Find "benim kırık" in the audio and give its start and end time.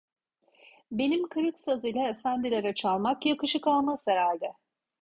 0.91-1.59